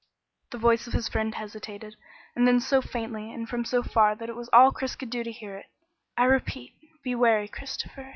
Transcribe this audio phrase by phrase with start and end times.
[0.49, 1.95] The voice of his friend hesitated,
[2.35, 5.11] and then said so faintly and from so far that it was all Chris could
[5.11, 5.67] do to hear it:
[6.17, 8.09] "I repeat, be wary, Christopher.